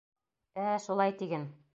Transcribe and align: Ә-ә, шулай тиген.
Ә-ә, 0.61 0.71
шулай 0.85 1.13
тиген. 1.21 1.45